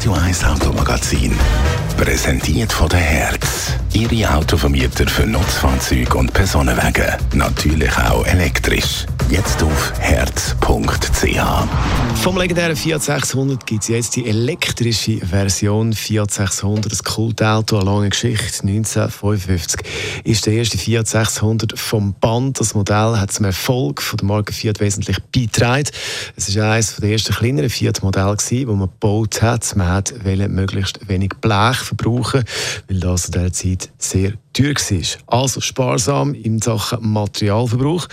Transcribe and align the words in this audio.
Radio 0.00 0.14
1 0.14 0.44
Automagazin. 0.44 1.30
Präsentiert 1.98 2.72
von 2.72 2.88
der 2.88 3.00
Herz. 3.00 3.74
Ihre 3.92 4.34
Autovermieter 4.34 5.06
für 5.06 5.26
Nutzfahrzeuge 5.26 6.16
und 6.16 6.32
Personenwagen. 6.32 7.04
Natürlich 7.34 7.94
auch 7.98 8.26
elektrisch. 8.26 9.04
Jetzt 9.28 9.62
auf 9.62 9.92
herz.ch. 9.98 10.69
Vom 12.22 12.38
legendären 12.38 12.76
Fiat 12.76 13.02
600 13.02 13.66
gibt 13.66 13.82
es 13.82 13.88
jetzt 13.88 14.14
die 14.14 14.28
elektrische 14.28 15.16
Version 15.16 15.92
Fiat 15.92 16.30
600. 16.30 16.92
Das 16.92 17.02
Kultauto, 17.02 17.76
eine 17.78 17.86
lange 17.86 18.10
Geschichte. 18.10 18.62
1955 18.68 19.80
ist 20.22 20.46
der 20.46 20.52
erste 20.52 20.78
Fiat 20.78 21.08
600 21.08 21.76
vom 21.76 22.14
Band. 22.14 22.60
Das 22.60 22.74
Modell 22.74 23.16
hat 23.16 23.32
zum 23.32 23.46
Erfolg 23.46 24.00
von 24.00 24.18
der 24.18 24.26
Marke 24.26 24.52
Fiat 24.52 24.78
wesentlich 24.78 25.18
beigetragen. 25.34 25.88
Es 26.36 26.54
war 26.54 26.74
eines 26.74 26.94
der 26.94 27.10
ersten 27.10 27.34
kleineren 27.34 27.68
Fiat-Modelle, 27.68 28.36
das 28.36 28.52
man 28.52 28.78
gebaut 28.78 29.42
hat. 29.42 29.74
Man 29.74 30.04
wollte 30.22 30.48
möglichst 30.48 31.08
wenig 31.08 31.30
Blech 31.40 31.78
verbrauchen, 31.78 32.44
weil 32.86 33.00
das 33.00 33.24
in 33.24 33.32
dieser 33.32 33.52
Zeit 33.52 33.90
sehr 33.98 34.34
teuer 34.52 34.74
war. 34.74 35.38
Also 35.40 35.60
sparsam 35.60 36.34
in 36.34 36.60
Sachen 36.60 37.12
Materialverbrauch. 37.12 38.06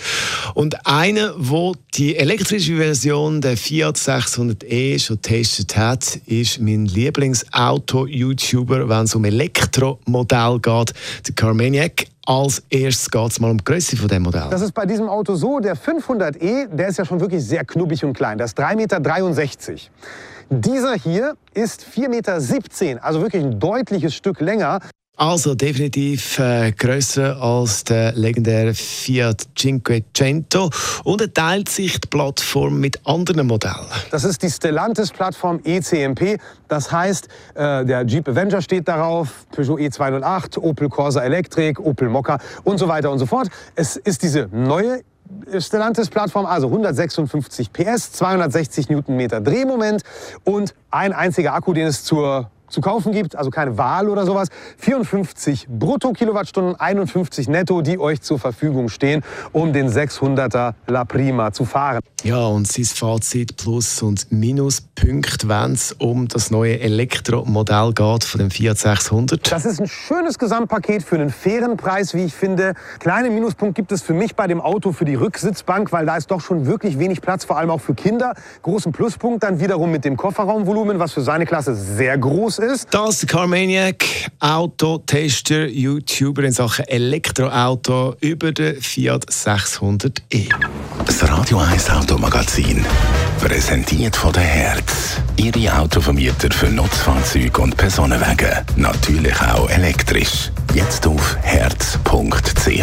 Und 0.54 0.86
einer, 0.86 1.34
der 1.34 1.72
die 1.94 2.16
elektrische 2.16 2.76
Version 2.76 3.40
der 3.40 3.56
Fiat 3.56 3.96
600e 3.96 4.98
schon 4.98 5.16
getestet 5.16 5.76
hat, 5.76 6.20
ist 6.26 6.60
mein 6.60 6.86
Lieblingsauto-YouTuber, 6.86 8.88
wenn 8.88 9.04
es 9.04 9.14
um 9.14 9.24
Elektromodell 9.24 10.58
geht, 10.60 10.94
der 11.26 11.34
Carmaniac. 11.34 12.06
Als 12.26 12.62
erstes 12.68 13.10
geht 13.10 13.30
es 13.30 13.40
mal 13.40 13.50
um 13.50 13.56
die 13.56 13.64
Größe 13.64 13.96
von 13.96 14.08
dem 14.08 14.24
Modell. 14.24 14.48
Das 14.50 14.60
ist 14.60 14.74
bei 14.74 14.84
diesem 14.84 15.08
Auto 15.08 15.34
so, 15.34 15.60
der 15.60 15.76
500e, 15.76 16.66
der 16.66 16.88
ist 16.88 16.98
ja 16.98 17.06
schon 17.06 17.20
wirklich 17.20 17.42
sehr 17.42 17.64
knubbig 17.64 18.04
und 18.04 18.12
klein. 18.12 18.36
Das 18.36 18.50
ist 18.50 18.58
3,63 18.58 18.76
Meter. 18.76 19.00
Dieser 20.50 20.94
hier 20.94 21.36
ist 21.54 21.82
4,17 21.82 22.08
Meter, 22.08 23.04
also 23.04 23.22
wirklich 23.22 23.42
ein 23.42 23.58
deutliches 23.58 24.14
Stück 24.14 24.40
länger. 24.40 24.80
Also 25.18 25.56
definitiv 25.56 26.38
äh, 26.38 26.70
grösser 26.70 27.42
als 27.42 27.82
der 27.82 28.12
legendäre 28.12 28.72
Fiat 28.72 29.48
Cinquecento 29.58 30.70
und 31.02 31.20
er 31.20 31.34
teilt 31.34 31.68
sich 31.68 32.00
die 32.00 32.06
Plattform 32.06 32.78
mit 32.78 33.04
anderen 33.04 33.48
Modellen. 33.48 33.88
Das 34.12 34.22
ist 34.22 34.40
die 34.44 34.48
Stellantis-Plattform 34.48 35.58
ECMP. 35.64 36.38
Das 36.68 36.92
heißt, 36.92 37.26
äh, 37.56 37.84
der 37.84 38.06
Jeep 38.06 38.28
Avenger 38.28 38.62
steht 38.62 38.86
darauf, 38.86 39.44
Peugeot 39.50 39.78
E208, 39.78 40.56
Opel 40.58 40.88
Corsa 40.88 41.20
Electric, 41.24 41.82
Opel 41.82 42.08
Mokka 42.08 42.38
und 42.62 42.78
so 42.78 42.86
weiter 42.86 43.10
und 43.10 43.18
so 43.18 43.26
fort. 43.26 43.48
Es 43.74 43.96
ist 43.96 44.22
diese 44.22 44.48
neue 44.52 45.00
Stellantis-Plattform, 45.58 46.46
also 46.46 46.68
156 46.68 47.72
PS, 47.72 48.12
260 48.12 48.88
Newtonmeter 48.88 49.40
Drehmoment 49.40 50.02
und 50.44 50.74
ein 50.92 51.12
einziger 51.12 51.54
Akku, 51.54 51.72
den 51.72 51.88
es 51.88 52.04
zur 52.04 52.52
zu 52.68 52.80
kaufen 52.80 53.12
gibt, 53.12 53.36
also 53.36 53.50
keine 53.50 53.78
Wahl 53.78 54.08
oder 54.08 54.26
sowas. 54.26 54.48
54 54.78 55.66
Brutto-Kilowattstunden, 55.68 56.76
51 56.76 57.48
netto, 57.48 57.82
die 57.82 57.98
euch 57.98 58.20
zur 58.20 58.38
Verfügung 58.38 58.88
stehen, 58.88 59.22
um 59.52 59.72
den 59.72 59.90
600er 59.90 60.74
La 60.86 61.04
Prima 61.04 61.52
zu 61.52 61.64
fahren. 61.64 62.00
Ja, 62.24 62.46
und 62.46 62.66
sein 62.66 62.84
Fazit 62.84 63.56
Plus- 63.56 64.02
und 64.02 64.30
Minuspunkt, 64.32 65.48
wenn 65.48 65.72
es 65.72 65.92
um 65.92 66.28
das 66.28 66.50
neue 66.50 66.80
Elektromodell 66.80 67.92
geht 67.92 68.24
von 68.24 68.40
dem 68.40 68.50
Fiat 68.50 68.78
600. 68.78 69.50
Das 69.50 69.64
ist 69.64 69.80
ein 69.80 69.86
schönes 69.86 70.38
Gesamtpaket 70.38 71.02
für 71.02 71.14
einen 71.14 71.30
fairen 71.30 71.76
Preis, 71.76 72.14
wie 72.14 72.24
ich 72.24 72.34
finde. 72.34 72.74
Kleinen 72.98 73.34
Minuspunkt 73.34 73.74
gibt 73.74 73.92
es 73.92 74.02
für 74.02 74.14
mich 74.14 74.34
bei 74.34 74.46
dem 74.46 74.60
Auto 74.60 74.92
für 74.92 75.04
die 75.04 75.14
Rücksitzbank, 75.14 75.92
weil 75.92 76.06
da 76.06 76.16
ist 76.16 76.30
doch 76.30 76.40
schon 76.40 76.66
wirklich 76.66 76.98
wenig 76.98 77.20
Platz, 77.20 77.44
vor 77.44 77.56
allem 77.56 77.70
auch 77.70 77.80
für 77.80 77.94
Kinder. 77.94 78.34
Großen 78.62 78.92
Pluspunkt 78.92 79.42
dann 79.42 79.60
wiederum 79.60 79.90
mit 79.90 80.04
dem 80.04 80.16
Kofferraumvolumen, 80.16 80.98
was 80.98 81.12
für 81.12 81.22
seine 81.22 81.46
Klasse 81.46 81.74
sehr 81.74 82.18
groß 82.18 82.57
ist. 82.58 82.88
Das 82.90 83.22
ist 83.22 83.28
Carmaniac, 83.28 84.04
Autotester, 84.40 85.66
YouTuber 85.66 86.44
in 86.44 86.52
Sachen 86.52 86.86
Elektroauto 86.86 88.16
über 88.20 88.52
den 88.52 88.80
Fiat 88.80 89.26
600e. 89.26 90.48
Das 91.04 91.28
Radio 91.28 91.58
1 91.58 91.90
Automagazin. 91.90 92.84
Präsentiert 93.40 94.16
von 94.16 94.32
der 94.32 94.42
Herz. 94.42 95.16
Ihre 95.36 95.78
Autovermieter 95.78 96.50
für 96.50 96.68
Nutzfahrzeuge 96.68 97.60
und 97.60 97.76
Personenwagen. 97.76 98.64
Natürlich 98.76 99.40
auch 99.40 99.68
elektrisch. 99.70 100.50
Jetzt 100.74 101.06
auf 101.06 101.36
herz.ch. 101.42 102.82